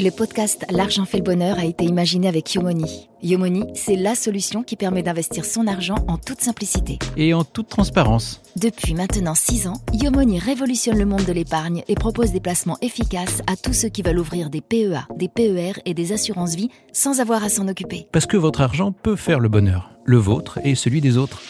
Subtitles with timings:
[0.00, 3.08] Le podcast L'argent fait le bonheur a été imaginé avec Yomoni.
[3.20, 7.00] Yomoni, c'est la solution qui permet d'investir son argent en toute simplicité.
[7.16, 8.40] Et en toute transparence.
[8.54, 13.42] Depuis maintenant 6 ans, Yomoni révolutionne le monde de l'épargne et propose des placements efficaces
[13.48, 17.18] à tous ceux qui veulent ouvrir des PEA, des PER et des assurances vie sans
[17.18, 18.06] avoir à s'en occuper.
[18.12, 21.42] Parce que votre argent peut faire le bonheur, le vôtre et celui des autres.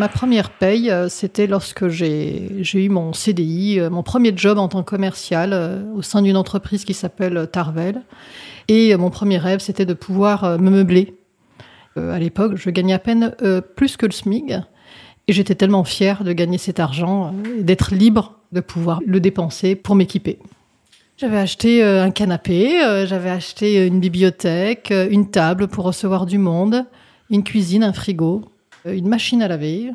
[0.00, 4.66] Ma première paye, euh, c'était lorsque j'ai eu mon CDI, euh, mon premier job en
[4.66, 8.00] tant que commercial euh, au sein d'une entreprise qui s'appelle Tarvel.
[8.68, 11.12] Et mon premier rêve, c'était de pouvoir me meubler.
[11.96, 13.34] À l'époque, je gagnais à peine
[13.76, 14.54] plus que le SMIC.
[15.28, 19.96] Et j'étais tellement fière de gagner cet argent d'être libre de pouvoir le dépenser pour
[19.96, 20.38] m'équiper.
[21.18, 22.70] J'avais acheté un canapé,
[23.06, 26.86] j'avais acheté une bibliothèque, une table pour recevoir du monde,
[27.28, 28.44] une cuisine, un frigo.
[28.86, 29.90] Euh, une machine à laver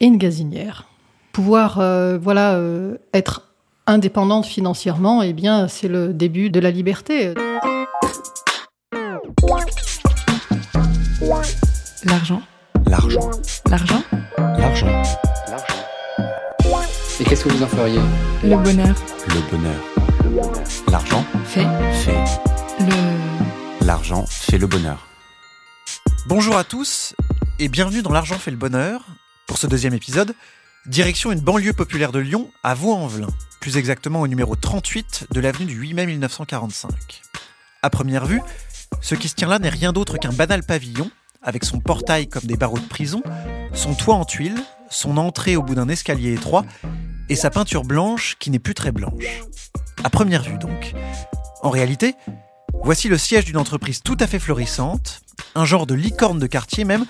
[0.00, 0.84] et une gazinière.
[1.32, 3.42] Pouvoir euh, voilà, euh, être
[3.86, 7.34] indépendante financièrement, eh bien, c'est le début de la liberté.
[12.04, 12.42] L'argent.
[12.86, 13.30] L'argent.
[13.68, 14.02] L'argent.
[14.38, 15.02] L'argent.
[17.20, 18.00] Et qu'est-ce que vous en feriez?
[18.42, 18.94] Le bonheur.
[19.28, 20.54] Le bonheur.
[20.90, 21.66] L'argent Fait.
[21.92, 22.24] fait.
[22.80, 23.86] Le.
[23.86, 25.06] L'argent fait le bonheur.
[26.26, 27.14] Bonjour à tous
[27.58, 29.06] et bienvenue dans L'argent fait le bonheur.
[29.46, 30.34] Pour ce deuxième épisode,
[30.86, 33.28] direction une banlieue populaire de Lyon, à Vaux-en-Velin,
[33.60, 36.90] plus exactement au numéro 38 de l'avenue du 8 mai 1945.
[37.82, 38.40] À première vue,
[39.00, 41.10] ce qui se tient là n'est rien d'autre qu'un banal pavillon,
[41.42, 43.22] avec son portail comme des barreaux de prison,
[43.72, 46.64] son toit en tuiles, son entrée au bout d'un escalier étroit,
[47.28, 49.42] et sa peinture blanche qui n'est plus très blanche.
[50.02, 50.94] À première vue donc.
[51.62, 52.14] En réalité,
[52.84, 55.22] voici le siège d'une entreprise tout à fait florissante,
[55.54, 57.06] un genre de licorne de quartier même,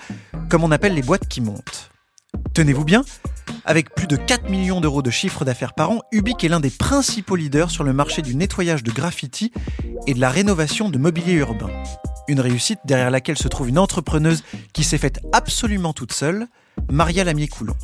[0.49, 1.91] comme on appelle les boîtes qui montent.
[2.53, 3.03] Tenez-vous bien,
[3.65, 6.69] avec plus de 4 millions d'euros de chiffre d'affaires par an, Ubique est l'un des
[6.69, 9.51] principaux leaders sur le marché du nettoyage de graffiti
[10.07, 11.69] et de la rénovation de mobilier urbain.
[12.29, 16.47] Une réussite derrière laquelle se trouve une entrepreneuse qui s'est faite absolument toute seule,
[16.89, 17.75] Maria Lamier-Coulon.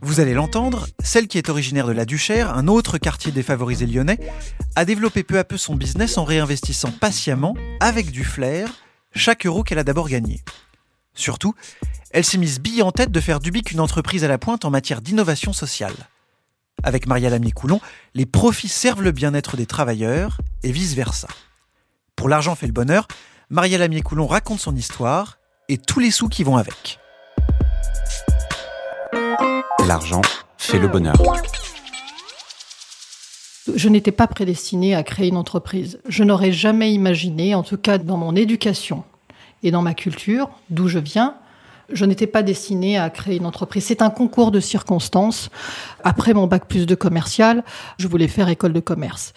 [0.00, 4.18] Vous allez l'entendre, celle qui est originaire de la Duchère, un autre quartier défavorisé lyonnais,
[4.76, 8.70] a développé peu à peu son business en réinvestissant patiemment, avec du flair,
[9.14, 10.42] chaque euro qu'elle a d'abord gagné.
[11.14, 11.54] Surtout,
[12.12, 14.70] elle s'est mise bille en tête de faire d'Ubique une entreprise à la pointe en
[14.70, 15.94] matière d'innovation sociale.
[16.84, 17.80] Avec Maria Lamy-Coulon,
[18.14, 21.26] les profits servent le bien-être des travailleurs et vice-versa.
[22.14, 23.08] Pour l'argent fait le bonheur,
[23.50, 25.38] Maria Lamy-Coulon raconte son histoire
[25.68, 27.00] et tous les sous qui vont avec.
[29.88, 30.20] L'argent
[30.58, 31.16] fait le bonheur.
[33.74, 35.98] Je n'étais pas prédestinée à créer une entreprise.
[36.06, 39.04] Je n'aurais jamais imaginé, en tout cas dans mon éducation
[39.62, 41.36] et dans ma culture, d'où je viens,
[41.90, 43.86] je n'étais pas destinée à créer une entreprise.
[43.86, 45.48] C'est un concours de circonstances.
[46.04, 47.64] Après mon bac plus de commercial,
[47.96, 49.32] je voulais faire école de commerce.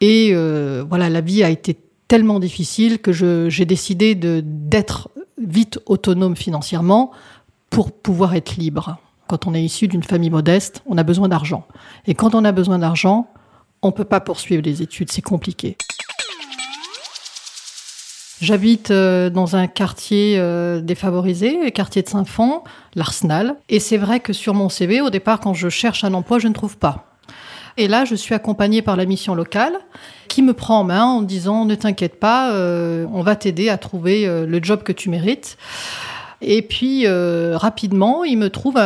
[0.00, 1.76] Et euh, voilà, la vie a été
[2.08, 7.10] tellement difficile que j'ai décidé d'être vite autonome financièrement
[7.68, 8.98] pour pouvoir être libre.
[9.30, 11.64] Quand on est issu d'une famille modeste, on a besoin d'argent.
[12.08, 13.28] Et quand on a besoin d'argent,
[13.80, 15.76] on ne peut pas poursuivre les études, c'est compliqué.
[18.40, 22.64] J'habite euh, dans un quartier euh, défavorisé, quartier de Saint-Fond,
[22.96, 23.54] l'Arsenal.
[23.68, 26.48] Et c'est vrai que sur mon CV, au départ, quand je cherche un emploi, je
[26.48, 27.04] ne trouve pas.
[27.76, 29.74] Et là, je suis accompagnée par la mission locale
[30.26, 33.78] qui me prend en main en disant ne t'inquiète pas, euh, on va t'aider à
[33.78, 35.56] trouver le job que tu mérites.
[36.42, 38.76] Et puis rapidement, il me trouve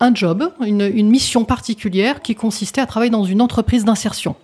[0.00, 4.34] un job, une, mission particulière qui consistait à travailler dans une entreprise d'insertion.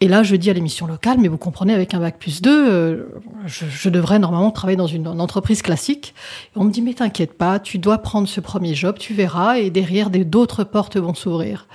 [0.00, 2.50] Et là, je dis à l'émission locale, mais vous comprenez, avec un bac plus 2,
[2.50, 3.04] euh,
[3.46, 6.14] je, devrais normalement travailler dans une, entreprise classique.
[6.54, 9.70] On me dit, mais t'inquiète pas, tu dois prendre ce premier job, tu verras, et
[9.70, 11.66] derrière, d'autres portes vont s'ouvrir.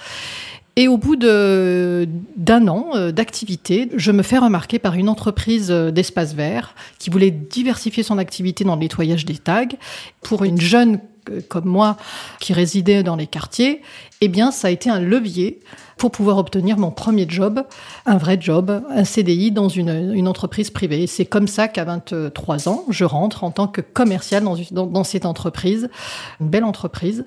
[0.75, 5.91] Et au bout d'un an euh, d'activité, je me fais remarquer par une entreprise euh,
[5.91, 9.67] d'espace vert qui voulait diversifier son activité dans le nettoyage des tags.
[10.21, 10.99] Pour une jeune
[11.47, 11.97] comme moi
[12.39, 13.81] qui résidait dans les quartiers,
[14.21, 15.59] eh bien, ça a été un levier
[15.97, 17.63] pour pouvoir obtenir mon premier job,
[18.05, 21.07] un vrai job, un CDI dans une, entreprise privée.
[21.07, 25.25] C'est comme ça qu'à 23 ans, je rentre en tant que commercial dans, dans cette
[25.25, 25.89] entreprise,
[26.41, 27.25] une belle entreprise,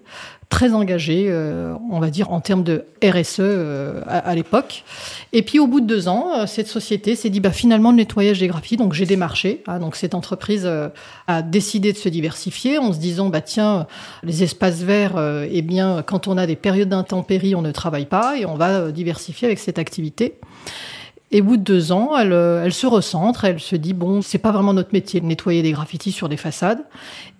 [0.48, 4.84] très engagé, euh, on va dire, en termes de RSE euh, à, l'époque.
[5.32, 7.96] Et puis, au bout de deux ans, euh, cette société s'est dit, bah, finalement, le
[7.96, 8.76] nettoyage des graphies.
[8.76, 9.62] Donc, j'ai démarché.
[9.66, 10.68] Hein, donc, cette entreprise
[11.26, 13.86] a décidé de se diversifier en se disant, bah, tiens,
[14.22, 15.18] les espaces verts,
[15.50, 18.90] eh bien, quand on a des périodes d'intempéries, on ne travaille pas et on va
[18.92, 20.38] diversifier avec cette activité.
[21.32, 24.38] Et au bout de deux ans, elle, elle, se recentre, elle se dit bon, c'est
[24.38, 26.84] pas vraiment notre métier de nettoyer des graffitis sur des façades.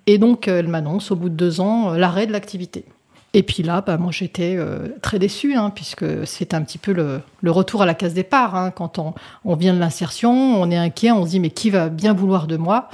[0.06, 2.84] Et donc, elle m'annonce au bout de deux ans l'arrêt de l'activité.
[3.34, 6.92] Et puis là, bah, moi j'étais euh, très déçue, hein, puisque c'est un petit peu
[6.92, 8.54] le, retour à la case départ.
[8.54, 9.14] Hein, quand on,
[9.44, 12.46] on, vient de l'insertion, on est inquiet, on se dit mais qui va bien vouloir
[12.46, 12.88] de moi?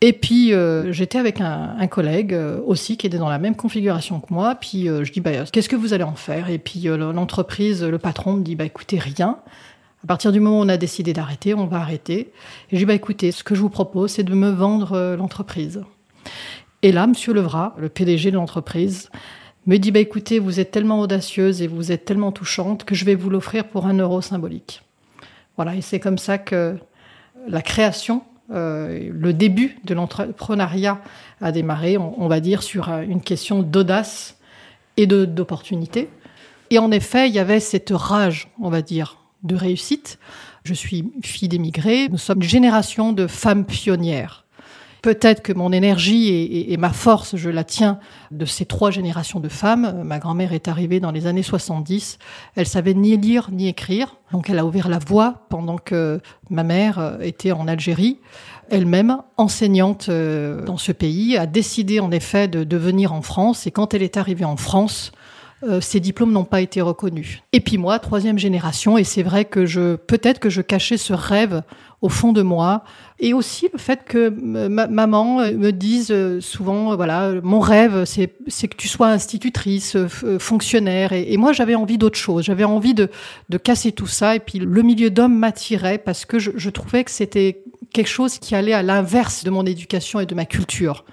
[0.00, 4.20] Et puis euh, j'étais avec un, collègue euh, aussi qui était dans la même configuration
[4.20, 4.54] que moi.
[4.54, 6.50] Puis je dis bah, qu'est-ce que vous allez en faire?
[6.50, 9.38] Et puis l'entreprise, le patron me dit bah écoutez rien.
[10.02, 12.32] À partir du moment où on a décidé d'arrêter, on va arrêter.
[12.70, 15.82] Et je dis bah écoutez, ce que je vous propose, c'est de me vendre l'entreprise.
[16.82, 19.08] Et là, Monsieur Levrat, le PDG de l'entreprise,
[19.66, 23.04] me dit bah écoutez, vous êtes tellement audacieuse et vous êtes tellement touchante que je
[23.04, 24.82] vais vous l'offrir pour un euro symbolique.
[25.56, 26.76] Voilà, et c'est comme ça que
[27.46, 31.00] la création euh, le début de l'entrepreneuriat
[31.40, 34.36] a démarré, on, va dire, sur euh, une question d'audace
[34.96, 36.10] et d'opportunité.
[36.70, 40.18] Et en effet, il y avait cette rage, on va dire, de réussite.
[40.62, 44.43] Je suis fille d'émigrés, nous sommes une génération de femmes pionnières.
[45.04, 47.98] Peut-être que mon énergie et, ma force, je la tiens
[48.30, 50.02] de ces trois générations de femmes.
[50.02, 52.16] Ma grand-mère est arrivée dans les années 70.
[52.56, 54.16] Elle savait ni lire ni écrire.
[54.32, 58.18] Donc elle a ouvert la voie pendant que ma mère euh, était en Algérie.
[58.70, 63.66] Elle-même, enseignante euh, dans ce pays, a décidé en effet de, venir en France.
[63.66, 65.12] Et quand elle est arrivée en France,
[65.64, 67.42] euh, ces diplômes n'ont pas été reconnus.
[67.52, 71.12] Et puis moi, troisième génération, et c'est vrai que je, peut-être que je cachais ce
[71.12, 71.62] rêve
[72.00, 72.84] au fond de moi,
[73.18, 78.04] et aussi le fait que ma maman me dise euh, souvent, euh, voilà, mon rêve,
[78.04, 79.96] c'est, que tu sois institutrice,
[80.38, 83.08] fonctionnaire, et, moi j'avais envie d'autre chose, j'avais envie de,
[83.62, 87.62] casser tout ça, et puis le milieu d'homme m'attirait parce que je, trouvais que c'était
[87.92, 91.04] quelque chose qui allait à l'inverse de mon éducation et de ma culture.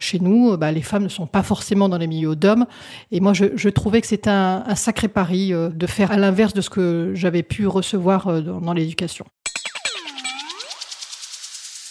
[0.00, 2.66] Chez nous, bah, les femmes ne sont pas forcément dans les milieux d'hommes.
[3.10, 6.60] Et moi, je, trouvais que c'était un, sacré pari euh, de faire à l'inverse de
[6.60, 9.24] ce que j'avais pu recevoir euh, dans, l'éducation.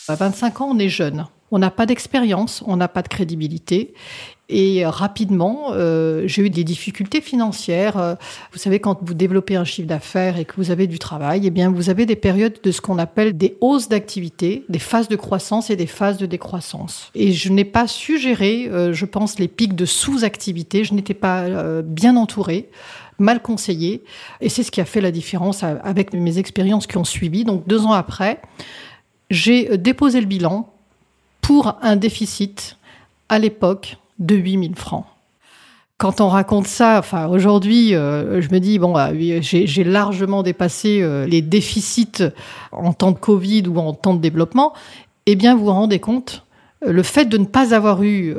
[0.09, 1.25] À 25 ans, on est jeune.
[1.51, 3.93] On n'a pas d'expérience, on n'a pas de crédibilité.
[4.49, 7.97] Et rapidement, euh, j'ai eu des difficultés financières.
[7.97, 8.15] Euh,
[8.51, 11.49] vous savez, quand vous développez un chiffre d'affaires et que vous avez du travail, eh
[11.51, 15.15] bien, vous avez des périodes de ce qu'on appelle des hausses d'activité, des phases de
[15.15, 17.09] croissance et des phases de décroissance.
[17.15, 20.83] Et je n'ai pas su gérer, euh, je pense, les pics de sous-activité.
[20.83, 22.69] Je n'étais pas euh, bien entourée
[23.19, 24.03] mal conseillée.
[24.41, 27.45] Et c'est ce qui a fait la différence avec mes expériences qui ont suivi.
[27.45, 28.41] Donc, deux ans après,
[29.29, 30.69] j'ai déposé le bilan
[31.41, 32.77] pour un déficit
[33.29, 35.05] à l'époque de 8000 francs.
[35.97, 41.25] Quand on raconte ça, aujourd'hui, euh, je me dis bon, bah, j'ai largement dépassé euh,
[41.25, 42.23] les déficits
[42.71, 44.73] en temps de Covid ou en temps de développement.
[45.25, 46.52] Eh bien, vous vous rendez compte, euh,
[46.85, 48.33] le fait de ne pas avoir eu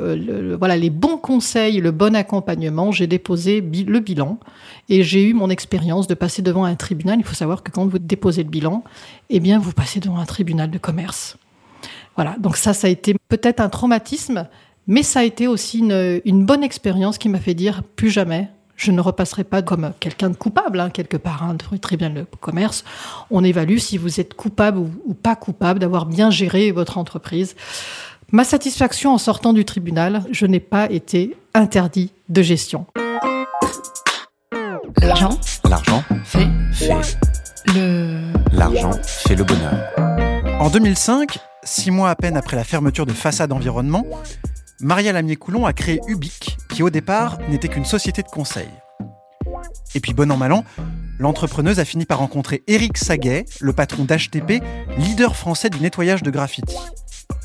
[0.59, 4.39] voilà les bons conseils, le bon accompagnement, j'ai déposé le bilan
[4.89, 7.17] et j'ai eu mon expérience de passer devant un tribunal.
[7.19, 8.83] Il faut savoir que quand vous déposez le bilan,
[9.29, 11.37] eh bien, vous passez devant un tribunal de commerce.
[12.15, 14.47] Voilà, donc ça, ça a été peut-être un traumatisme,
[14.87, 18.49] mais ça a été aussi une, bonne expérience qui m'a fait dire plus jamais.
[18.77, 22.25] Je ne repasserai pas comme quelqu'un de coupable, hein, quelque part, hein, très bien le
[22.41, 22.83] commerce.
[23.31, 27.55] On évalue si vous êtes coupable ou, pas coupable d'avoir bien géré votre entreprise.
[28.31, 32.87] Ma satisfaction en sortant du tribunal, je n'ai pas été interdit de gestion.
[35.01, 35.39] L'argent.
[35.69, 36.03] L'argent.
[36.23, 36.47] Fait.
[36.73, 37.17] Fait.
[37.75, 38.33] Le.
[38.51, 39.91] L'argent fait le bonheur.
[40.59, 44.05] En 2005, six mois à peine après la fermeture de Façade Environnement,
[44.79, 48.69] Maria Lamier-Coulon a créé Ubic, qui au départ n'était qu'une société de conseil.
[49.93, 50.63] Et puis bon an mal an,
[51.19, 54.61] l'entrepreneuse a fini par rencontrer Eric Saguet, le patron d'HTP,
[54.97, 56.75] leader français du nettoyage de graffiti.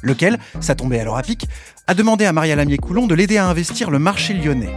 [0.02, 1.46] Lequel, ça tombait alors à pic,
[1.86, 4.72] a demandé à Maria Lamier-Coulon de l'aider à investir le marché lyonnais.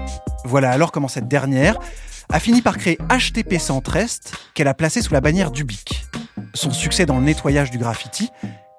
[0.45, 1.77] Voilà alors comment cette dernière
[2.29, 6.05] a fini par créer HTP Centre-Est, qu'elle a placé sous la bannière d'Ubic.
[6.53, 8.29] Son succès dans le nettoyage du graffiti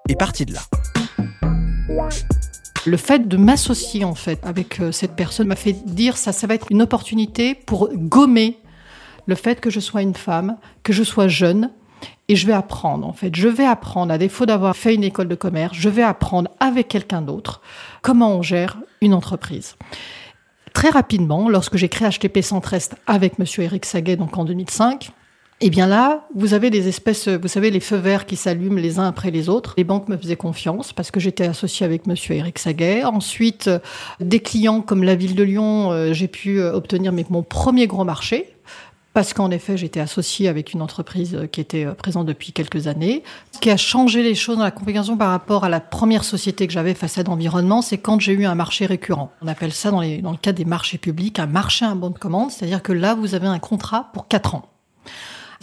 [0.08, 0.60] est parti de là.
[2.86, 6.46] Le fait de m'associer en fait avec euh, cette personne m'a fait dire ça, ça
[6.46, 8.58] va être une opportunité pour gommer
[9.26, 11.70] le fait que je sois une femme, que je sois jeune,
[12.28, 13.34] et je vais apprendre en fait.
[13.34, 16.88] Je vais apprendre, à défaut d'avoir fait une école de commerce, je vais apprendre avec
[16.88, 17.60] quelqu'un d'autre
[18.02, 19.76] comment on gère une entreprise.
[20.72, 25.12] Très rapidement, lorsque j'ai créé HTP Centre-Est avec Monsieur Eric Saguet, donc en 2005,
[25.60, 28.76] et eh bien là, vous avez des espèces, vous savez, les feux verts qui s'allument
[28.76, 29.74] les uns après les autres.
[29.78, 33.04] Les banques me faisaient confiance parce que j'étais associée avec Monsieur Eric Saguet.
[33.04, 33.70] Ensuite,
[34.18, 38.04] des clients comme la ville de Lyon, euh, j'ai pu euh, obtenir mon premier gros
[38.04, 38.54] marché
[39.14, 43.22] parce qu'en effet, j'étais associée avec une entreprise euh, qui était présente depuis quelques années.
[43.52, 46.66] Ce qui a changé les choses dans la configuration par rapport à la première société
[46.66, 49.32] que j'avais, Façade Environnement, c'est quand j'ai eu un marché récurrent.
[49.40, 52.50] On appelle ça, dans, le cadre des marchés publics, un marché à bon de commande,
[52.50, 54.68] c'est-à-dire que là, vous avez un contrat pour quatre ans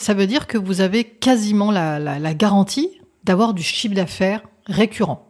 [0.02, 2.90] ça veut dire que vous avez quasiment la, garantie
[3.24, 5.28] d'avoir du chiffre d'affaires récurrent.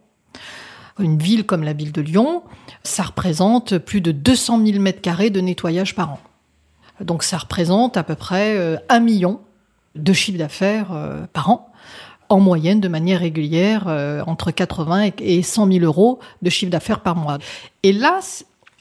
[0.98, 2.42] Une ville comme la ville de Lyon,
[2.82, 6.20] ça représente plus de 200 000 mètres carrés de nettoyage par an.
[7.04, 9.40] Donc ça représente à peu près euh, un million
[9.94, 11.70] de chiffre d'affaires euh, par an,
[12.28, 17.00] en moyenne de manière régulière, euh, entre 80 et 100 000 euros de chiffre d'affaires
[17.00, 17.38] par mois.
[17.82, 18.20] Et là,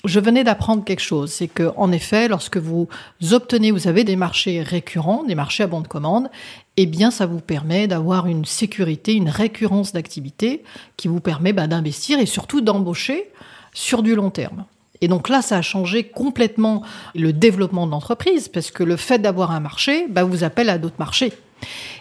[0.06, 2.88] je venais d'apprendre quelque chose, c'est que en effet, lorsque vous
[3.32, 6.30] obtenez, vous avez des marchés récurrents, des marchés à bon de commande,
[6.78, 10.64] eh bien, ça vous permet d'avoir une sécurité, une récurrence d'activité
[10.98, 13.30] qui vous permet bah, d'investir et surtout d'embaucher
[13.74, 14.66] sur du long terme.
[15.02, 16.84] Et donc là, ça a changé complètement
[17.16, 20.78] le développement de l'entreprise, parce que le fait d'avoir un marché bah, vous appelle à
[20.78, 21.34] d'autres marchés.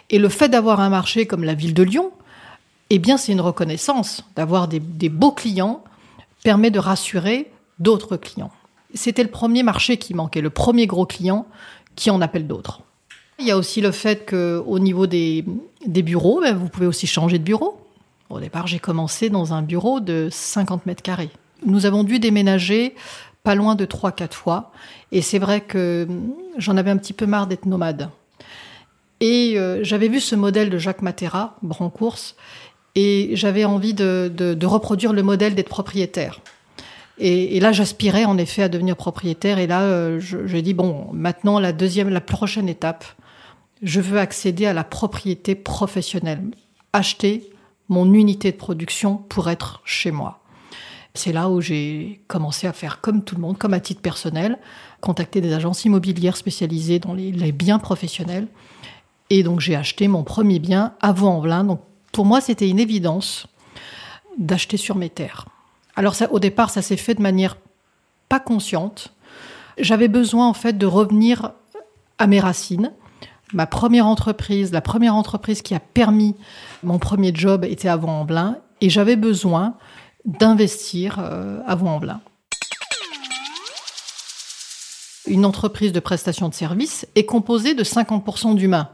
[0.09, 2.11] Et le fait d'avoir un marché comme la ville de Lyon,
[2.89, 4.23] eh bien, c'est une reconnaissance.
[4.35, 5.83] D'avoir des, beaux clients
[6.43, 8.51] permet de rassurer d'autres clients.
[8.93, 11.47] C'était le premier marché qui manquait, le premier gros client
[11.95, 12.81] qui en appelle d'autres.
[13.39, 15.45] Il y a aussi le fait qu'au niveau des,
[15.87, 17.79] bureaux, ben, vous pouvez aussi changer de bureau.
[18.29, 21.31] Au départ, j'ai commencé dans un bureau de 50 mètres carrés.
[21.65, 22.95] Nous avons dû déménager
[23.43, 24.71] pas loin de 3-4 fois.
[25.11, 26.07] Et c'est vrai que
[26.57, 28.09] j'en avais un petit peu marre d'être nomade.
[29.19, 32.35] Et euh, j'avais vu ce modèle de Jacques Matera, Brancourse,
[32.95, 36.41] et j'avais envie de, reproduire le modèle d'être propriétaire.
[37.23, 39.59] Et, là, j'aspirais en effet à devenir propriétaire.
[39.59, 43.05] Et là, euh, je dis bon, maintenant la deuxième, la prochaine étape,
[43.83, 46.41] je veux accéder à la propriété professionnelle,
[46.93, 47.49] acheter
[47.89, 50.40] mon unité de production pour être chez moi.
[51.13, 54.57] C'est là où j'ai commencé à faire comme tout le monde, comme à titre personnel,
[55.01, 58.47] contacter des agences immobilières spécialisées dans les, biens professionnels.
[59.29, 61.65] Et donc j'ai acheté mon premier bien à Vaux-en-Velin.
[61.65, 63.47] Donc pour moi, c'était une évidence
[64.37, 65.45] d'acheter sur mes terres.
[65.95, 67.57] Alors au départ, ça s'est fait de manière
[68.29, 69.13] pas consciente.
[69.77, 71.51] J'avais besoin en fait de revenir
[72.17, 72.93] à mes racines.
[73.53, 76.35] Ma première entreprise, la première entreprise qui a permis
[76.83, 79.75] mon premier job était à Vaux-en-Velin et j'avais besoin
[80.25, 82.21] d'investir euh, à Vaux-en-Velin.
[85.27, 88.89] Une entreprise de prestation de services est composée de 50% d'humains.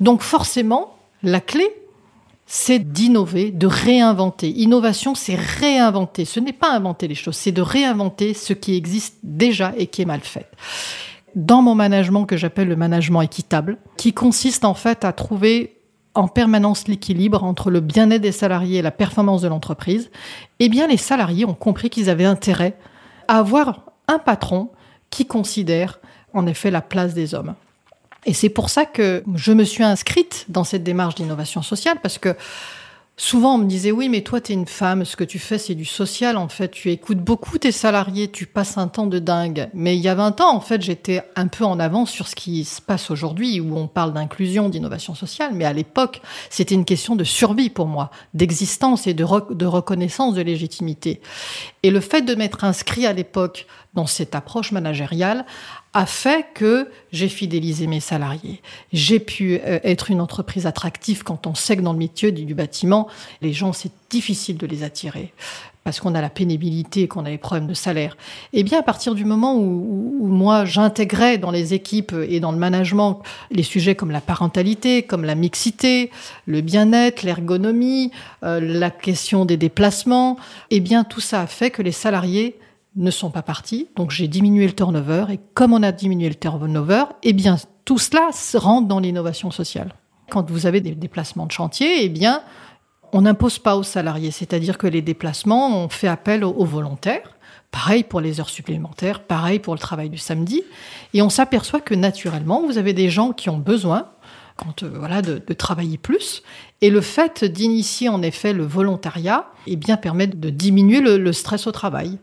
[0.00, 1.68] Donc forcément, la clé,
[2.46, 4.48] c'est d'innover, de réinventer.
[4.48, 6.24] Innovation, c'est réinventer.
[6.24, 10.02] Ce n'est pas inventer les choses, c'est de réinventer ce qui existe déjà et qui
[10.02, 10.50] est mal fait.
[11.36, 15.79] Dans mon management que j'appelle le management équitable, qui consiste en fait à trouver
[16.14, 20.10] en permanence l'équilibre entre le bien-être des salariés et la performance de l'entreprise,
[20.58, 22.76] eh bien les salariés ont compris qu'ils avaient intérêt
[23.28, 24.70] à avoir un patron
[25.10, 26.00] qui considère
[26.34, 27.54] en effet la place des hommes.
[28.26, 32.18] Et c'est pour ça que je me suis inscrite dans cette démarche d'innovation sociale, parce
[32.18, 32.36] que
[33.20, 35.58] souvent on me disait oui, mais toi tu es une femme, ce que tu fais
[35.58, 39.18] c'est du social, en fait, tu écoutes beaucoup tes salariés, tu passes un temps de
[39.18, 39.68] dingue.
[39.74, 42.34] Mais il y a 20 ans, en fait, j'étais un peu en avance sur ce
[42.34, 46.86] qui se passe aujourd'hui, où on parle d'inclusion, d'innovation sociale, mais à l'époque, c'était une
[46.86, 51.20] question de survie pour moi, d'existence et de reconnaissance de légitimité.
[51.82, 55.46] Et le fait de m'être inscrit à l'époque dans cette approche managériale
[55.94, 58.62] a fait que j'ai fidélisé mes salariés.
[58.92, 62.54] J'ai pu euh, être une entreprise attractive quand on sait que dans le métier du
[62.54, 63.08] bâtiment,
[63.42, 65.32] les gens, c'est difficile de les attirer
[65.84, 68.16] parce qu'on a la pénibilité, qu'on a les problèmes de salaire.
[68.52, 72.58] Eh bien, à partir du moment où, moi j'intégrais dans les équipes et dans le
[72.58, 76.10] management les sujets comme la parentalité, comme la mixité,
[76.46, 78.10] le bien-être, l'ergonomie,
[78.44, 80.36] euh, la question des déplacements,
[80.70, 82.56] eh bien, tout ça a fait que les salariés
[82.96, 83.88] ne sont pas partis.
[83.96, 85.26] Donc j'ai diminué le turnover.
[85.30, 89.94] Et comme on a diminué le turnover, eh bien tout cela rentre dans l'innovation sociale.
[90.30, 92.42] Quand vous avez des déplacements de chantier, eh bien
[93.12, 94.30] on n'impose pas aux salariés.
[94.30, 97.36] C'est-à-dire que les déplacements, on fait appel aux, volontaires.
[97.70, 100.62] Pareil pour les heures supplémentaires, pareil pour le travail du samedi.
[101.14, 104.08] Et on s'aperçoit que naturellement, vous avez des gens qui ont besoin
[104.82, 106.42] euh, de, travailler plus.
[106.80, 111.32] Et le fait d'initier en effet le volontariat eh bien, permet de diminuer le, le
[111.32, 112.18] stress au travail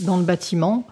[0.00, 0.86] dans le bâtiment,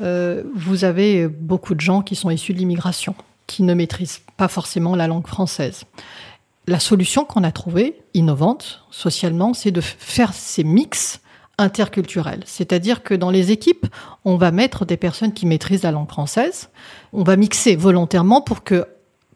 [0.00, 3.14] euh, vous avez beaucoup de gens qui sont issus de l'immigration,
[3.46, 5.84] qui ne maîtrisent pas forcément la langue française.
[6.68, 11.20] La solution qu'on a trouvée, innovante socialement, c'est de faire ces mix
[11.58, 12.42] interculturels.
[12.46, 13.86] C'est-à-dire que dans les équipes,
[14.24, 16.70] on va mettre des personnes qui maîtrisent la langue française.
[17.12, 18.86] On va mixer volontairement pour que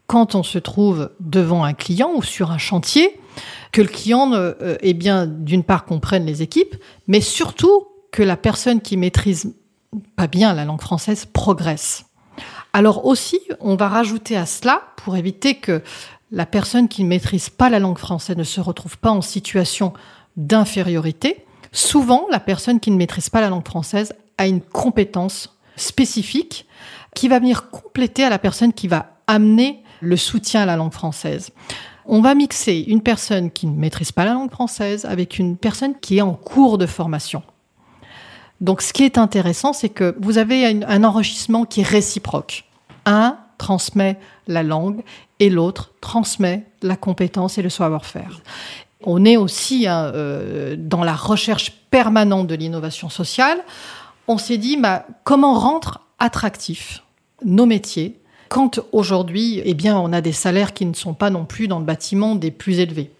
[0.07, 3.19] quand on se trouve devant un client ou sur un chantier,
[3.73, 6.75] que le client, euh, eh bien, d'une part comprenne les équipes,
[7.07, 9.53] mais surtout que la personne qui maîtrise
[10.15, 12.05] pas bien la langue française progresse.
[12.73, 15.81] Alors aussi, on va rajouter à cela, pour éviter que
[16.31, 19.93] la personne qui ne maîtrise pas la langue française ne se retrouve pas en situation
[20.35, 26.67] d'infériorité, souvent la personne qui ne maîtrise pas la langue française a une compétence spécifique
[27.15, 30.93] qui va venir compléter à la personne qui va amener le soutien à la langue
[30.93, 31.51] française.
[32.05, 35.95] On va mixer une personne qui ne maîtrise pas la langue française avec une personne
[35.99, 37.43] qui est en cours de formation.
[38.61, 42.65] Donc ce qui est intéressant, c'est que vous avez un, enrichissement qui est réciproque.
[43.05, 45.01] Un transmet la langue
[45.39, 48.41] et l'autre transmet la compétence et le savoir-faire.
[49.03, 53.59] On est aussi hein, euh, dans la recherche permanente de l'innovation sociale.
[54.27, 57.03] On s'est dit, bah, comment rendre attractifs
[57.45, 61.43] nos métiers quand aujourd'hui, eh bien, on a des salaires qui ne sont pas non
[61.43, 63.11] plus dans le bâtiment des plus élevés.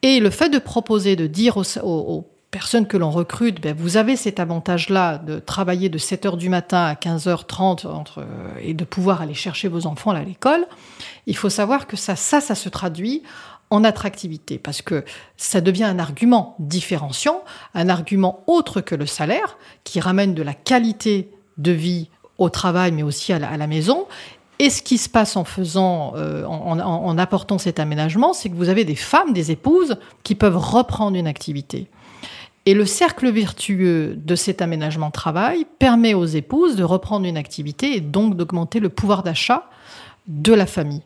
[0.00, 2.24] Et le fait de proposer, de dire aux, aux
[2.56, 6.86] personnes que l'on recrute, ben, vous avez cet avantage-là de travailler de 7h du matin
[6.86, 8.24] à 15h30 entre,
[8.62, 10.66] et de pouvoir aller chercher vos enfants à l'école,
[11.26, 13.22] il faut savoir que ça, ça, se traduit
[13.68, 15.04] en attractivité, parce que
[15.36, 17.44] ça devient un argument différenciant,
[17.74, 22.08] un argument autre que le salaire, qui ramène de la qualité de vie
[22.38, 24.06] au travail, mais aussi à la, maison.
[24.60, 28.70] Et ce qui se passe en faisant, euh, en apportant cet aménagement, c'est que vous
[28.70, 31.90] avez des femmes, des épouses, qui peuvent reprendre une activité.
[32.68, 37.36] Et le cercle vertueux de cet aménagement de travail permet aux épouses de reprendre une
[37.36, 39.70] activité et donc d'augmenter le pouvoir d'achat
[40.26, 41.02] de la famille.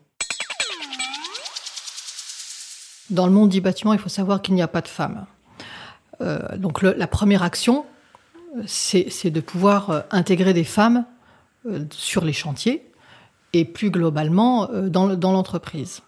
[3.11, 5.25] Dans le monde du bâtiment, il faut savoir qu'il n'y a pas de femmes.
[6.21, 7.85] Euh, donc la première action,
[8.65, 11.05] c'est de pouvoir euh, intégrer des femmes
[11.67, 12.89] euh, sur les chantiers
[13.53, 16.01] et plus globalement dans l'entreprise.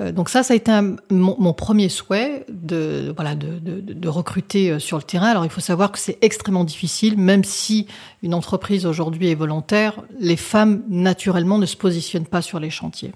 [0.00, 0.72] Euh, donc ça, ça a été
[1.10, 5.28] mon, premier souhait de, voilà, de, recruter euh, sur le terrain.
[5.28, 7.86] Alors il faut savoir que c'est extrêmement difficile, même si
[8.22, 13.12] une entreprise aujourd'hui est volontaire, les femmes naturellement ne se positionnent pas sur les chantiers.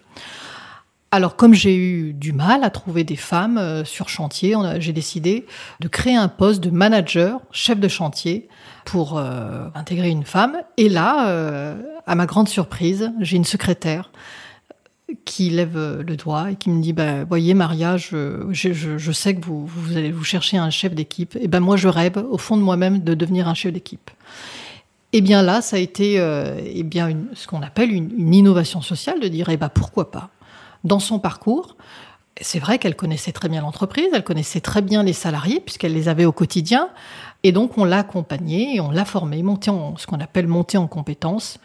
[1.10, 5.46] Alors comme j'ai eu du mal à trouver des femmes euh, sur chantier, j'ai décidé
[5.80, 8.48] de créer un poste de manager, chef de chantier,
[8.84, 10.58] pour intégrer une femme.
[10.76, 11.74] Et là,
[12.06, 14.10] à ma grande surprise, j'ai une secrétaire
[15.24, 19.34] qui lève le doigt et qui me dit bah, voyez Maria je, je, je, sais
[19.34, 21.36] que vous, vous allez vous chercher un chef d'équipe.
[21.40, 24.10] Et ben moi je rêve au fond de moi-même de devenir un chef d'équipe.
[25.12, 29.20] Et bien là ça a été euh, et bien ce qu'on appelle une, innovation sociale
[29.20, 30.30] de dire eh ben pourquoi pas?
[30.82, 31.76] Dans son parcours
[32.40, 36.08] c'est vrai qu'elle connaissait très bien l'entreprise elle connaissait très bien les salariés puisqu'elle les
[36.08, 36.88] avait au quotidien.
[37.42, 40.78] Et donc on l'a accompagnée et on l'a formée monter en ce qu'on appelle monter
[40.78, 41.58] en compétences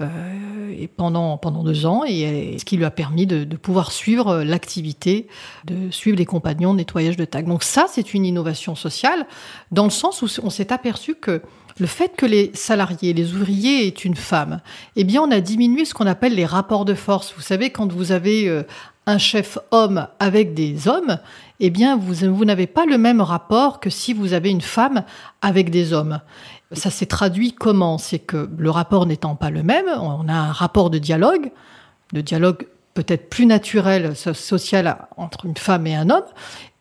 [0.00, 3.56] euh, et pendant, pendant deux ans, et, et ce qui lui a permis de, de
[3.56, 5.26] pouvoir suivre l'activité,
[5.64, 7.46] de suivre les compagnons de nettoyage de tag.
[7.46, 9.26] Donc ça, c'est une innovation sociale,
[9.72, 11.42] dans le sens où on s'est aperçu que
[11.80, 14.60] le fait que les salariés, les ouvriers aient une femme,
[14.96, 17.32] eh bien, on a diminué ce qu'on appelle les rapports de force.
[17.36, 18.64] Vous savez, quand vous avez euh,
[19.06, 21.18] un chef homme avec des hommes,
[21.60, 25.04] eh bien, vous, vous n'avez pas le même rapport que si vous avez une femme
[25.40, 26.20] avec des hommes.
[26.72, 27.96] Ça s'est traduit comment?
[27.96, 31.50] C'est que le rapport n'étant pas le même, on a un rapport de dialogue,
[32.12, 36.24] de dialogue peut-être plus naturel, social entre une femme et un homme.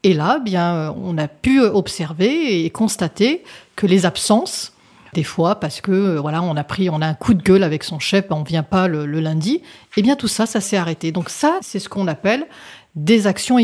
[0.04, 3.44] Et là, bien, on a pu observer et constater
[3.76, 4.74] que les absences,
[5.14, 7.84] des fois parce que voilà, on a pris, on a un coup de gueule avec
[7.84, 9.62] son chef, on vient pas le, lundi.
[9.96, 11.12] Et bien tout ça, ça s'est arrêté.
[11.12, 12.48] Donc ça, c'est ce qu'on appelle
[12.96, 13.58] des actions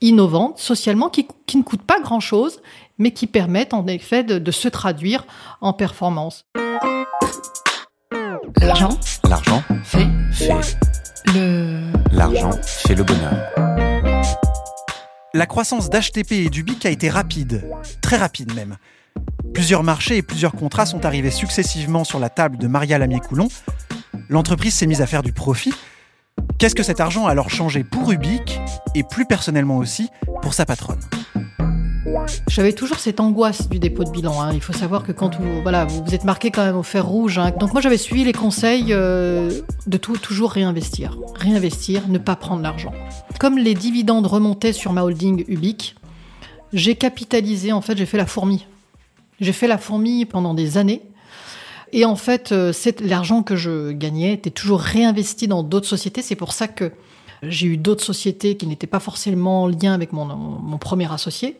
[0.00, 2.60] innovantes socialement qui ne coûtent pas grand-chose
[2.98, 5.24] mais qui permettent en effet de, de se traduire
[5.60, 6.44] en performance.
[8.60, 8.98] L'argent.
[9.28, 10.06] L'argent fait.
[10.32, 10.76] Fait.
[11.34, 11.92] Le.
[12.12, 13.50] L'argent fait le bonheur.
[15.34, 17.68] La croissance d'HTP et du BIC a été rapide,
[18.00, 18.76] très rapide même.
[19.52, 23.48] Plusieurs marchés et plusieurs contrats sont arrivés successivement sur la table de Maria Lamier-Coulon.
[24.28, 25.74] L'entreprise s'est mise à faire du profit.
[26.58, 28.60] Qu'est-ce que cet argent a alors changé pour Ubic
[28.94, 30.08] et plus personnellement aussi
[30.40, 31.00] pour sa patronne?
[32.48, 34.40] J'avais toujours cette angoisse du dépôt de bilan.
[34.40, 34.50] Hein.
[34.54, 37.38] Il faut savoir que quand vous, voilà, vous, êtes marqué quand même au fer rouge.
[37.38, 37.52] Hein.
[37.58, 41.18] Donc moi j'avais suivi les conseils euh, de tout, toujours réinvestir.
[41.34, 42.92] Réinvestir, ne pas prendre l'argent.
[43.38, 45.96] Comme les dividendes remontaient sur ma holding Ubic,
[46.72, 48.66] j'ai capitalisé, en fait j'ai fait la fourmi.
[49.40, 51.02] J'ai fait la fourmi pendant des années.
[51.92, 56.20] Et en fait, euh, l'argent que je gagnais était toujours réinvesti dans d'autres sociétés.
[56.22, 56.90] C'est pour ça que
[57.42, 61.58] j'ai eu d'autres sociétés qui n'étaient pas forcément en lien avec mon premier associé.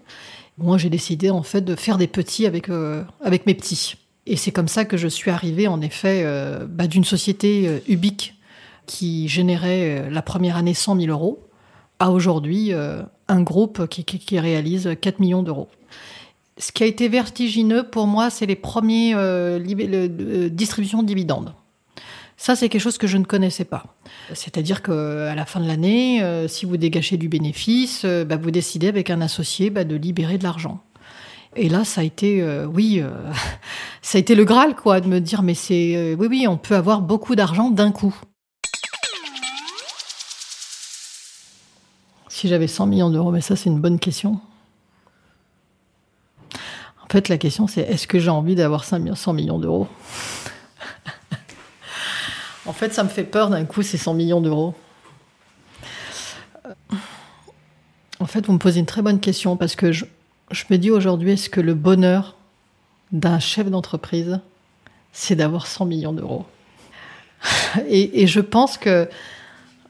[0.59, 3.97] Moi, j'ai décidé en fait de faire des petits avec, euh, avec mes petits.
[4.27, 7.79] Et c'est comme ça que je suis arrivée en effet euh, bah, d'une société euh,
[7.89, 8.35] Ubique
[8.87, 11.43] qui générait la première année 100 000 euros
[11.99, 15.67] à aujourd'hui un groupe qui, réalise 4 millions d'euros.
[16.57, 19.13] Ce qui a été vertigineux pour moi, c'est les premiers
[20.53, 21.53] distributions de dividendes.
[22.37, 23.97] Ça, c'est quelque chose que je ne connaissais pas.
[24.35, 28.51] C'est-à-dire qu'à la fin de l'année, euh, si vous dégagez du bénéfice, euh, bah, vous
[28.51, 30.83] décidez avec un associé bah, de libérer de l'argent.
[31.57, 33.03] Et là, ça a été, euh, oui,
[34.03, 36.77] ça a été le Graal, quoi, de me dire, mais c'est, oui, oui, on peut
[36.77, 38.15] avoir beaucoup d'argent d'un coup.
[42.29, 44.39] Si j'avais 100 millions d'euros, mais ça c'est une bonne question.
[47.03, 49.89] En fait, la question c'est est-ce que j'ai envie d'avoir 100 millions d'euros?
[52.67, 54.75] En fait, ça me fait peur d'un coup, ces 100 millions d'euros.
[58.19, 60.05] En fait, vous me posez une très bonne question parce que je,
[60.71, 62.37] me dis aujourd'hui, est-ce que le bonheur
[63.13, 64.41] d'un chef d'entreprise,
[65.13, 66.45] c'est d'avoir 100 millions d'euros?
[67.89, 69.09] Et, je pense que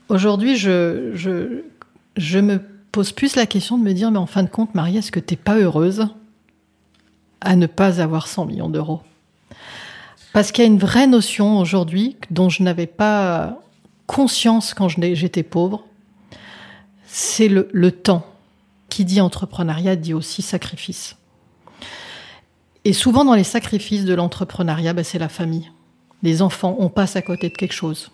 [0.09, 2.61] aujourd'hui, je, me
[2.93, 5.21] pose plus la question de me dire, mais en fin de compte, Marie, est-ce que
[5.21, 6.09] tu n'es pas heureuse
[7.41, 9.01] à ne pas avoir 100 millions d'euros?
[10.37, 13.59] Parce qu'il y a une vraie notion aujourd'hui dont je n'avais pas
[14.07, 15.87] conscience quand j'étais pauvre,
[17.07, 18.27] c'est le, le temps.
[18.91, 21.17] Qui dit entrepreneuriat dit aussi sacrifice.
[22.85, 25.73] Et souvent dans les sacrifices de l'entrepreneuriat, ben, c'est la famille.
[26.23, 28.11] Les enfants, on passe à côté de quelque chose.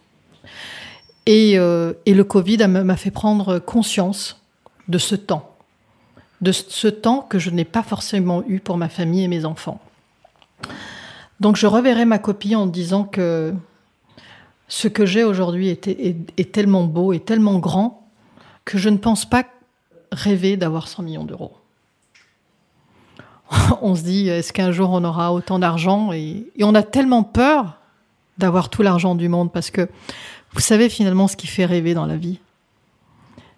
[1.27, 4.41] Et, euh, et le Covid m'a fait prendre conscience
[4.87, 5.57] de ce temps,
[6.41, 9.81] de ce temps que je n'ai pas forcément eu pour ma famille et mes enfants.
[11.43, 13.53] Donc je reverrai ma copie en disant que
[14.69, 18.07] ce que j'ai aujourd'hui est, tellement beau et tellement grand
[18.65, 19.43] que je ne pense pas
[20.13, 21.57] rêver d'avoir 100 millions d'euros.
[23.83, 27.77] on se dit, est-ce qu'un jour on aura autant d'argent et, on a tellement peur
[28.39, 29.89] d'avoir tout l'argent du monde parce que
[30.53, 32.39] vous savez finalement ce qui fait rêver dans la vie,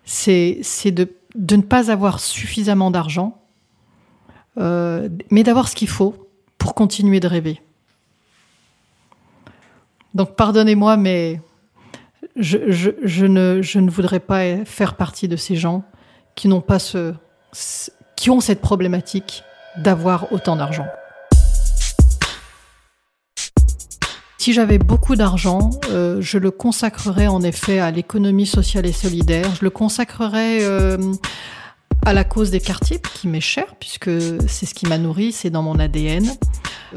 [0.06, 3.36] c'est de, de, ne pas avoir suffisamment d'argent,
[4.56, 7.60] euh, mais d'avoir ce qu'il faut pour continuer de rêver.
[10.14, 11.40] Donc pardonnez-moi, mais
[12.36, 12.56] je,
[13.26, 15.82] ne, je ne voudrais pas faire partie de ces gens
[16.34, 17.14] qui n'ont pas ce,
[18.16, 19.42] qui ont cette problématique
[19.76, 20.86] d'avoir autant d'argent.
[24.38, 29.50] Si j'avais beaucoup d'argent, euh, je le consacrerais en effet à l'économie sociale et solidaire.
[29.58, 30.98] Je le consacrerais euh,
[32.04, 34.10] à la cause des quartiers, qui m'est cher, puisque
[34.48, 36.26] c'est ce qui m'a nourri, c'est dans mon ADN.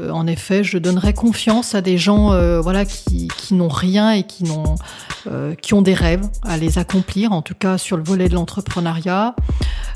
[0.00, 4.24] Euh, en effet, je donnerais confiance à des gens euh, voilà, qui, n'ont rien et
[4.24, 4.76] qui, n'ont,
[5.26, 8.34] euh, qui ont des rêves à les accomplir, en tout cas sur le volet de
[8.34, 9.34] l'entrepreneuriat.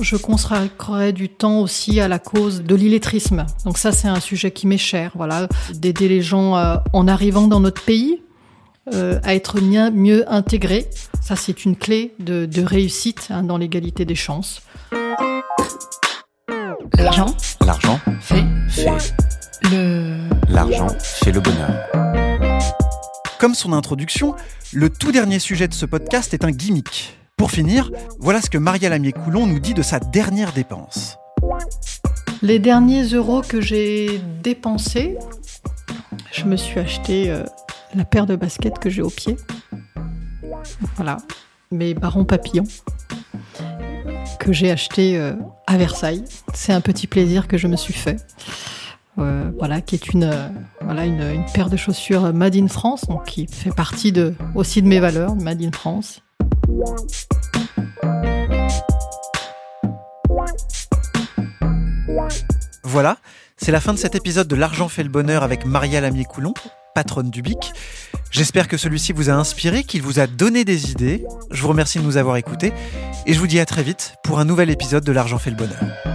[0.00, 3.46] Je consacrerais du temps aussi à la cause de l'illettrisme.
[3.64, 7.60] Donc ça, c'est un sujet qui m'est cher, voilà, d'aider les gens en arrivant dans
[7.60, 8.22] notre pays,
[8.92, 10.90] euh, à être mieux, intégrés.
[11.20, 14.60] Ça, c'est une clé de, de réussite hein, dans l'égalité des chances.
[16.98, 17.34] L'argent.
[17.64, 18.44] L'argent fait.
[18.68, 19.14] fait.
[19.70, 20.28] Le.
[20.48, 21.72] L'argent fait le bonheur.
[23.38, 24.34] Comme son introduction,
[24.72, 27.18] le tout dernier sujet de ce podcast est un gimmick.
[27.36, 31.16] Pour finir, voilà ce que Maria Lamier-Coulon nous dit de sa dernière dépense.
[32.40, 35.18] Les derniers euros que j'ai dépensés,
[36.32, 37.42] je me suis acheté euh,
[37.94, 39.36] la paire de baskets que j'ai au pied.
[40.96, 41.16] Voilà,
[41.70, 42.66] mes barons papillons
[44.42, 45.34] que j'ai acheté euh,
[45.68, 46.24] à Versailles.
[46.52, 48.16] C'est un petit plaisir que je me suis fait.
[49.18, 50.48] Euh, voilà, qui est une, euh,
[50.80, 54.88] voilà, une, paire de chaussures Made in France, donc qui fait partie de, aussi de
[54.88, 56.22] mes valeurs, Made in France.
[62.82, 63.18] Voilà,
[63.56, 66.54] c'est la fin de cet épisode de L'argent fait le bonheur avec Maria Lamier-Coulon,
[66.94, 67.72] patronne du BIC.
[68.30, 71.24] J'espère que celui-ci vous a inspiré, qu'il vous a donné des idées.
[71.50, 72.72] Je vous remercie de nous avoir écoutés
[73.26, 75.56] et je vous dis à très vite pour un nouvel épisode de L'argent fait le
[75.56, 76.11] bonheur.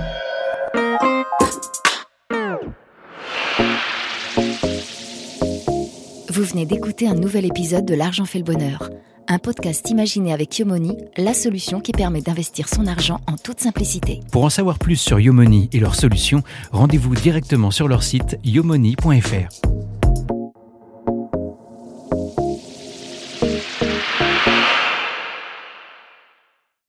[6.47, 8.89] Venez d'écouter un nouvel épisode de L'argent fait le bonheur,
[9.27, 14.21] un podcast imaginé avec Yomoni, la solution qui permet d'investir son argent en toute simplicité.
[14.31, 19.76] Pour en savoir plus sur Yomoni et leurs solutions, rendez-vous directement sur leur site yomoni.fr.